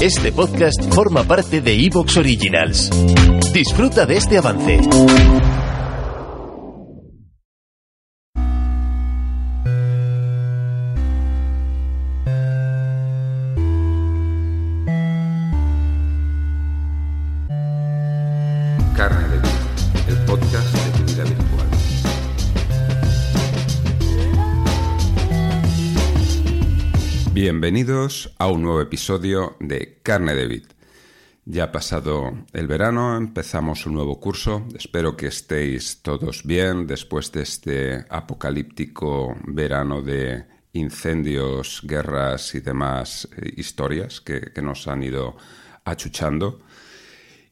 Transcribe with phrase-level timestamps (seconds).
[0.00, 2.88] Este podcast forma parte de Evox Originals.
[3.52, 4.80] Disfruta de este avance.
[18.96, 20.79] Carne de el podcast
[27.42, 30.66] Bienvenidos a un nuevo episodio de Carne de Vid.
[31.46, 34.66] Ya ha pasado el verano, empezamos un nuevo curso.
[34.76, 43.26] Espero que estéis todos bien después de este apocalíptico verano de incendios, guerras y demás
[43.34, 45.38] eh, historias que, nos han ido
[45.86, 46.60] achuchando.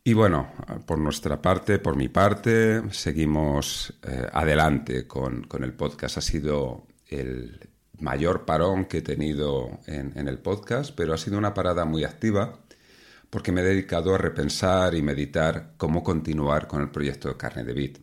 [0.04, 0.52] Y bueno,
[0.84, 6.18] por nuestra parte, por mi parte, seguimos eh, adelante con el podcast.
[6.18, 7.67] Ha sido el
[8.00, 12.04] mayor parón que he tenido en, en el podcast, pero ha sido una parada muy
[12.04, 12.60] activa
[13.30, 17.64] porque me he dedicado a repensar y meditar cómo continuar con el proyecto de carne
[17.64, 17.98] de vid.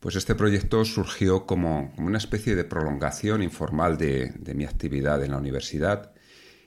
[0.00, 5.22] Pues este proyecto surgió como, como una especie de prolongación informal de, de mi actividad
[5.24, 6.12] en la universidad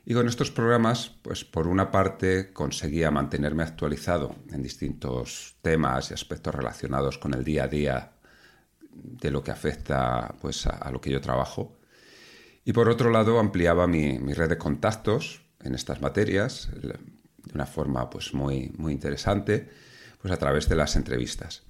[0.06, 6.16] y con estos programas, pues por una parte conseguía mantenerme actualizado en distintos temas y
[6.16, 8.12] aspectos relacionados con el día a día
[8.92, 11.79] de lo que afecta pues, a, a lo que yo trabajo.
[12.66, 16.98] Y por otro lado ampliaba mi, red de contactos en estas materias de
[17.54, 19.70] una forma pues, muy, muy interesante
[20.22, 21.64] pues, a través de las entrevistas.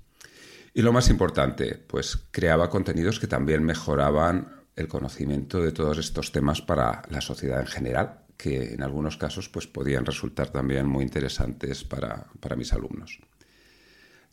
[0.74, 6.32] Y lo más importante, pues creaba contenidos que también mejoraban el conocimiento de todos estos
[6.32, 11.04] temas para la sociedad en general, que en algunos casos pues, podían resultar también muy
[11.04, 13.20] interesantes para, para mis alumnos.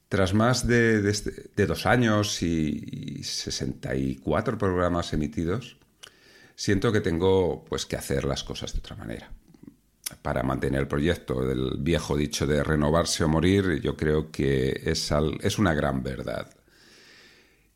[0.09, 5.79] Tras más de, de, de dos años y, y, 64 programas emitidos,
[6.57, 9.31] siento que tengo pues, que hacer las cosas de otra manera.
[10.23, 15.13] Para mantener el proyecto, del viejo dicho de renovarse o morir, yo creo que es,
[15.41, 16.51] es una gran verdad.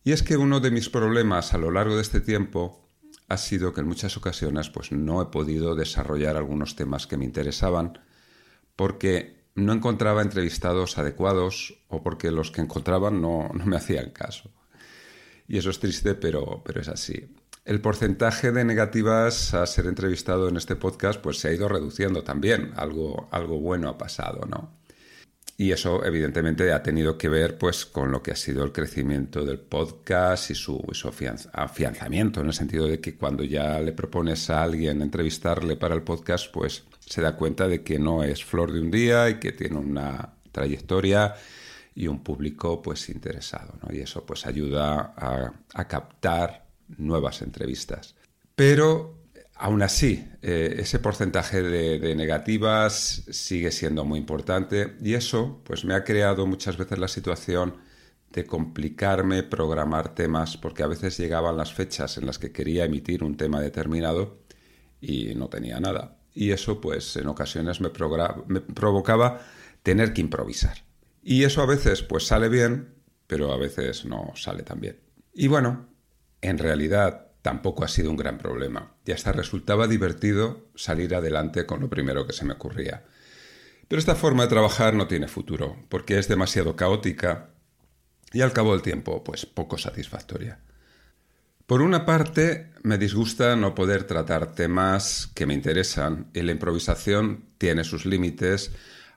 [0.02, 2.88] Y es que uno de mis problemas a lo largo de este tiempo
[3.28, 7.24] ha sido que en muchas ocasiones pues, no he podido desarrollar algunos temas que me
[7.24, 8.00] interesaban
[8.76, 14.50] porque no encontraba entrevistados adecuados o porque los que encontraban no, no me hacían caso.
[15.46, 17.34] Y eso es triste, pero, pero es así.
[17.70, 22.24] El porcentaje de negativas a ser entrevistado en este podcast pues se ha ido reduciendo
[22.24, 22.72] también.
[22.74, 24.72] Algo, algo bueno ha pasado, ¿no?
[25.56, 29.44] Y eso evidentemente ha tenido que ver pues con lo que ha sido el crecimiento
[29.44, 30.84] del podcast y su,
[31.52, 36.02] afianzamiento, en el sentido de que cuando ya le propones a alguien entrevistarle para el
[36.02, 39.52] podcast, pues se da cuenta de que no es flor de un día y que
[39.52, 41.36] tiene una trayectoria
[41.94, 43.94] y un público pues interesado, ¿no?
[43.94, 45.14] Y eso pues ayuda
[45.72, 48.14] a captar nuevas entrevistas.
[48.54, 49.20] Pero
[49.62, 55.92] Aún así, eh, ese porcentaje de, negativas sigue siendo muy importante y eso pues, me
[55.92, 57.76] ha creado muchas veces la situación
[58.32, 63.22] de complicarme programar temas porque a veces llegaban las fechas en las que quería emitir
[63.22, 64.38] un tema determinado
[64.98, 66.16] y no tenía nada.
[66.32, 67.90] Y eso pues en ocasiones me,
[68.46, 69.42] me provocaba
[69.82, 70.84] tener que improvisar.
[71.22, 72.94] Y eso a veces pues sale bien,
[73.26, 74.96] pero a veces no sale tan bien.
[75.34, 75.89] Y bueno,
[76.40, 81.80] en realidad tampoco ha sido un gran problema y hasta resultaba divertido salir adelante con
[81.80, 83.04] lo primero que se me ocurría.
[83.88, 87.50] Pero esta forma de trabajar no tiene futuro, porque es demasiado caótica
[88.32, 90.60] y al cabo del tiempo, pues poco satisfactoria.
[91.66, 97.46] Por una parte, me disgusta no poder tratar temas que me interesan y la improvisación
[97.58, 98.72] tiene sus límites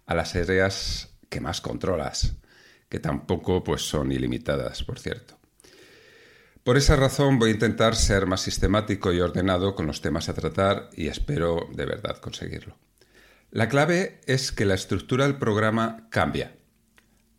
[0.05, 2.35] a las áreas que más controlas,
[2.89, 5.42] que tampoco pues son ilimitadas, por cierto.
[6.63, 10.33] Por esa razón voy a intentar ser más sistemático y ordenado con los temas a
[10.33, 12.77] tratar y espero de verdad conseguirlo.
[13.51, 16.55] La clave es que la estructura del programa cambia.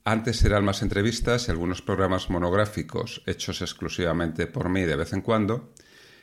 [0.04, 5.22] Antes eran más entrevistas y algunos programas monográficos hechos exclusivamente por mí de vez en
[5.22, 5.72] cuando,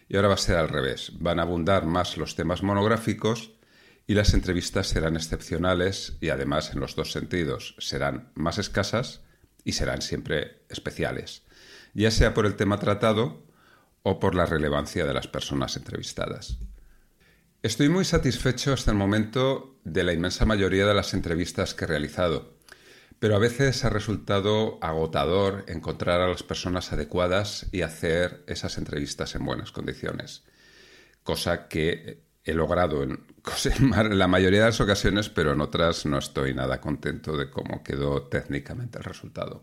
[0.08, 1.14] y ahora va a ser al revés.
[1.18, 3.54] Van a abundar más los temas monográficos
[4.06, 9.22] y las entrevistas serán excepcionales y además en los dos sentidos serán más escasas
[9.64, 11.42] y serán siempre especiales
[11.94, 13.44] ya sea por el tema tratado
[14.04, 16.58] o por la relevancia de las personas entrevistadas.
[17.64, 21.88] Estoy muy satisfecho hasta el momento de la inmensa mayoría de las entrevistas que he
[21.88, 22.58] realizado,
[23.20, 29.36] pero a veces ha resultado agotador encontrar a las personas adecuadas y hacer esas entrevistas
[29.36, 30.44] en buenas condiciones,
[31.22, 33.28] cosa que he logrado en,
[34.18, 38.24] la mayoría de las ocasiones, pero en otras no estoy nada contento de cómo quedó
[38.24, 39.62] técnicamente el resultado.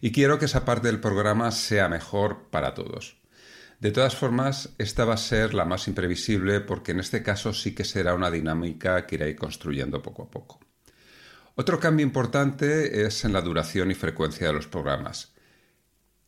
[0.00, 3.18] Y quiero que esa parte del programa sea mejor para todos.
[3.80, 7.74] De todas formas, esta va a ser la más imprevisible porque en este caso sí
[7.74, 10.60] que será una dinámica que iré construyendo poco a poco.
[11.54, 15.34] Otro cambio importante es en la duración y frecuencia de los programas.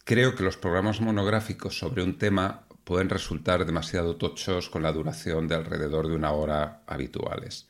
[0.04, 5.46] Creo que los programas monográficos sobre un tema pueden resultar demasiado tochos con la duración
[5.46, 7.68] de alrededor de una hora habituales.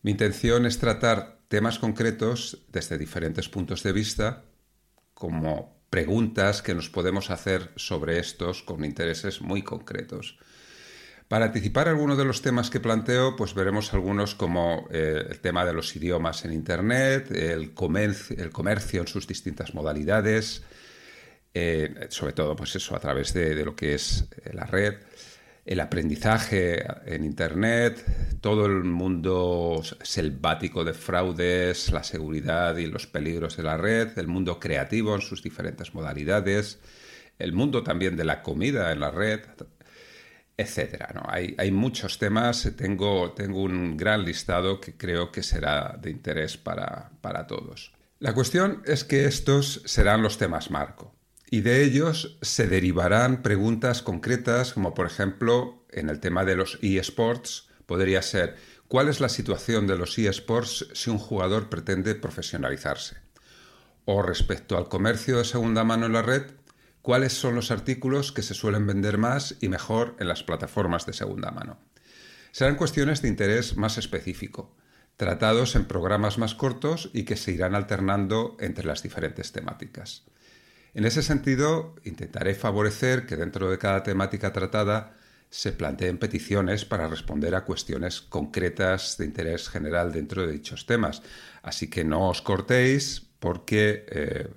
[0.00, 4.44] Mi intención es tratar temas concretos desde diferentes puntos de vista,
[5.18, 10.38] como preguntas que nos podemos hacer sobre estos con intereses muy concretos.
[11.26, 15.64] Para anticipar algunos de los temas que planteo, pues veremos algunos como eh, el tema
[15.64, 20.62] de los idiomas en Internet, el comercio, en sus distintas modalidades,
[21.52, 24.94] eh, sobre todo pues eso a través de, lo que es eh, la red,
[25.68, 28.02] el aprendizaje en Internet,
[28.40, 34.28] todo el mundo selvático de fraudes, la seguridad y los peligros de la red, el
[34.28, 36.78] mundo creativo en sus diferentes modalidades,
[37.38, 39.40] el mundo también de la comida en la red,
[40.56, 41.10] etcétera.
[41.14, 41.24] ¿no?
[41.28, 46.56] Hay, hay, muchos temas, tengo, tengo un gran listado que creo que será de interés
[46.56, 47.92] para, para todos.
[48.20, 51.17] La cuestión es que estos serán los temas marco
[51.50, 56.78] y de ellos se derivarán preguntas concretas como por ejemplo en el tema de los
[56.82, 58.56] eSports podría ser
[58.86, 63.16] ¿cuál es la situación de los eSports si un jugador pretende profesionalizarse?
[64.04, 66.42] O respecto al comercio de segunda mano en la red,
[67.02, 71.12] ¿cuáles son los artículos que se suelen vender más y mejor en las plataformas de
[71.12, 71.78] segunda mano?
[72.52, 74.74] Serán cuestiones de interés más específico,
[75.18, 80.24] tratados en programas más cortos y que se irán alternando entre las diferentes temáticas.
[80.98, 85.14] En ese sentido, intentaré favorecer que dentro de cada temática tratada
[85.48, 91.22] se planteen peticiones para responder a cuestiones concretas de interés general dentro de dichos temas.
[91.62, 94.48] Así que no os cortéis porque eh,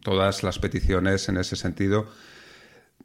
[0.00, 2.06] todas las peticiones en ese sentido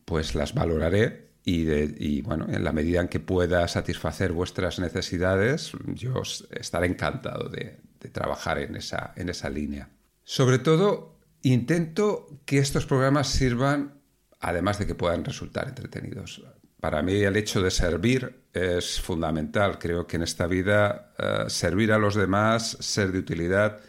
[0.06, 6.22] pues las valoraré y, bueno, en la medida en que pueda satisfacer vuestras necesidades, yo
[6.52, 9.90] estaré encantado de, de trabajar en esa, en esa línea.
[10.24, 11.15] Sobre todo,
[11.46, 14.02] Intento que estos programas sirvan,
[14.40, 16.42] además de que puedan resultar entretenidos.
[16.80, 19.78] Para mí el hecho de servir es fundamental.
[19.78, 23.80] Creo que en esta vida eh, servir a los demás, ser de utilidad,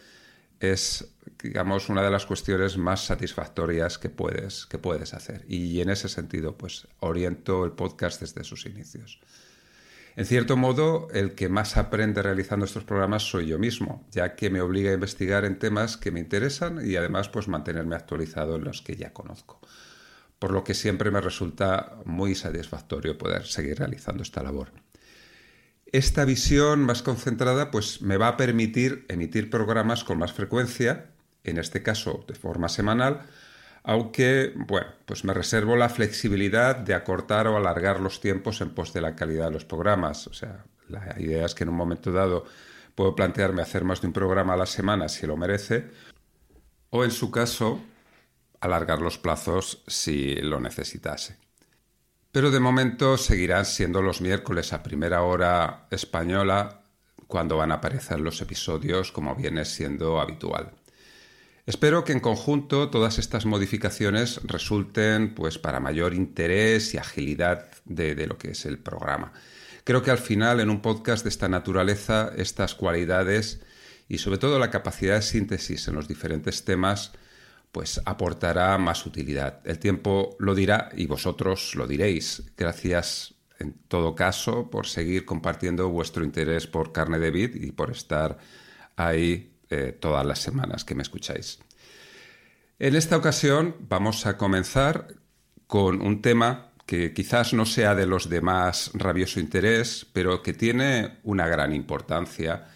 [0.59, 5.43] es, digamos, una de las cuestiones más satisfactorias que puedes, que puedes hacer.
[5.47, 9.19] Y en ese sentido, pues oriento el podcast desde sus inicios.
[10.17, 14.49] En cierto modo, el que más aprende realizando estos programas soy yo mismo, ya que
[14.49, 18.63] me obliga a investigar en temas que me interesan y además pues mantenerme actualizado en
[18.63, 19.61] los que ya conozco.
[20.39, 24.71] Por lo que siempre me resulta muy satisfactorio poder seguir realizando esta labor.
[25.85, 31.11] Esta visión más concentrada pues me va a permitir emitir programas con más frecuencia,
[31.43, 33.27] en este caso de forma semanal,
[33.87, 38.91] aunque, bueno, pues me reservo la flexibilidad de acortar o alargar los tiempos en pos
[38.91, 40.27] de la calidad de los programas.
[40.27, 42.43] O sea, la idea es que en un momento dado
[42.95, 45.89] puedo plantearme hacer más de un programa a la semana si lo merece,
[46.89, 47.79] o en su caso,
[48.59, 51.37] alargar los plazos si lo necesitase.
[52.33, 56.81] Pero de momento seguirán siendo los miércoles a primera hora española
[57.27, 60.73] cuando van a aparecer los episodios como viene siendo habitual.
[61.67, 68.25] Espero que en conjunto todas estas modificaciones resulten pues, para mayor interés y agilidad de,
[68.25, 69.33] lo que es el programa.
[69.83, 73.59] Creo que al final en un podcast de esta naturaleza estas cualidades
[74.07, 77.11] y sobre todo la capacidad de síntesis en los diferentes temas
[77.73, 79.59] pues aportará más utilidad.
[79.65, 82.43] El tiempo lo dirá y vosotros lo diréis.
[82.55, 87.91] Gracias en todo caso por seguir compartiendo vuestro interés por carne de vid y por
[87.91, 88.37] estar
[88.95, 91.59] ahí eh, todas las semanas que me escucháis.
[92.79, 95.07] En esta ocasión vamos a comenzar
[95.65, 100.53] con un tema que quizás no sea de los de más rabioso interés, pero que
[100.53, 102.67] tiene una gran importancia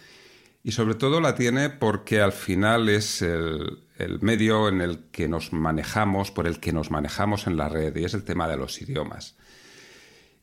[0.62, 3.78] y sobre todo la tiene porque al final es el,
[4.20, 8.04] medio en el que nos manejamos, por el que nos manejamos en la red, y
[8.04, 9.36] es el tema de los idiomas.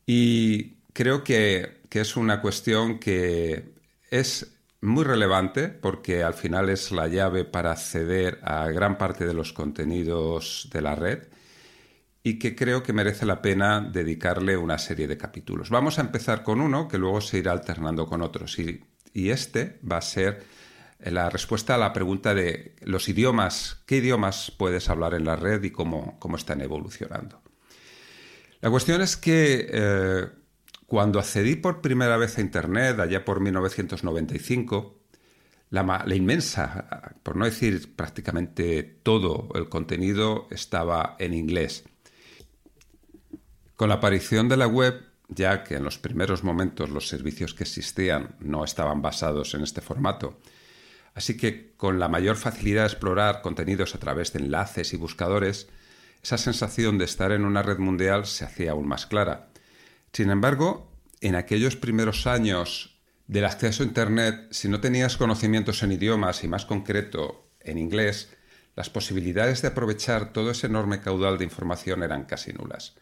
[0.06, 3.74] Y creo que es una cuestión que
[4.10, 9.34] es muy relevante porque al final es la llave para acceder a gran parte de
[9.34, 11.28] los contenidos de la red
[12.24, 15.70] y que creo que merece la pena dedicarle una serie de capítulos.
[15.70, 19.98] Vamos a empezar con uno que luego se irá alternando con otros y, este va
[19.98, 20.44] a ser
[21.00, 25.64] la respuesta a la pregunta de los idiomas, qué idiomas puedes hablar en la red
[25.64, 27.42] y cómo, cómo están evolucionando.
[28.62, 30.28] La cuestión es que eh,
[30.90, 34.98] cuando accedí por primera vez a Internet, allá por 1995,
[35.70, 41.84] la, inmensa, por no decir prácticamente todo el contenido estaba en inglés.
[43.76, 47.66] Con la aparición de la web, ya que en los primeros momentos los servicios que
[47.66, 50.40] existían no estaban basados en este formato,
[51.14, 55.68] así que con la mayor facilidad de explorar contenidos a través de enlaces y buscadores,
[56.24, 59.49] esa sensación de estar en una red mundial se hacía aún más clara.
[60.14, 65.92] Sin embargo, en aquellos primeros años del acceso a Internet, si no tenías conocimientos en
[65.92, 68.36] idiomas y más concreto en inglés,
[68.76, 72.96] las posibilidades de aprovechar todo ese enorme caudal de información eran casi nulas.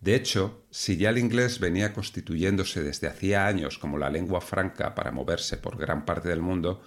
[0.00, 4.96] De hecho, si ya el inglés venía constituyéndose desde hacía años como la lengua franca
[4.96, 6.82] para moverse por gran parte del mundo,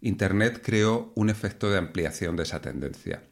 [0.00, 3.24] Internet creó un efecto de ampliación de esa tendencia.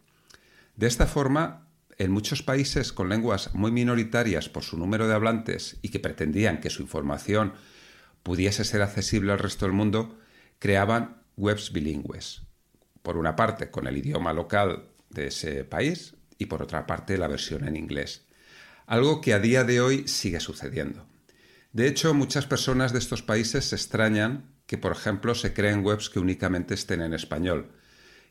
[0.74, 1.69] De esta forma,
[2.00, 6.58] en muchos países con lenguas muy minoritarias por su número de hablantes y que pretendían
[6.58, 7.52] que su información
[8.22, 10.18] pudiese ser accesible al resto del mundo,
[10.58, 12.40] creaban webs bilingües.
[13.02, 17.28] Por una parte con el idioma local de ese país y por otra parte la
[17.28, 18.24] versión en inglés.
[18.86, 21.06] Algo que a día de hoy sigue sucediendo.
[21.74, 26.08] De hecho, muchas personas de estos países se extrañan que, por ejemplo, se creen webs
[26.08, 27.72] que únicamente estén en español.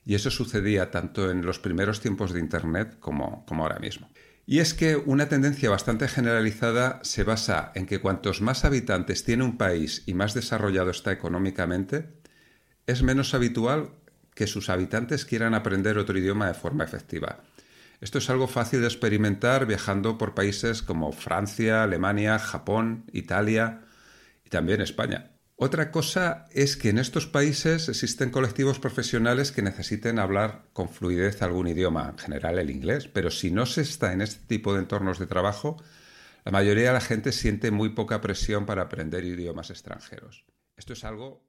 [0.05, 4.09] Y eso sucedía tanto en los primeros tiempos de Internet como, ahora mismo.
[4.45, 9.43] Y es que una tendencia bastante generalizada se basa en que cuantos más habitantes tiene
[9.43, 12.09] un país y más desarrollado está económicamente,
[12.87, 13.91] es menos habitual
[14.33, 17.43] que sus habitantes quieran aprender otro idioma de forma efectiva.
[18.01, 23.81] Esto es algo fácil de experimentar viajando por países como Francia, Alemania, Japón, Italia
[24.45, 25.31] y también España.
[25.61, 31.41] Otra cosa es que en estos países existen colectivos profesionales que necesiten hablar con fluidez
[31.41, 34.79] algún idioma, en general el inglés, pero si no se está en este tipo de
[34.79, 35.75] entornos de trabajo,
[36.45, 40.45] la mayoría de la gente siente muy poca presión para aprender idiomas extranjeros.
[40.77, 41.48] Esto es algo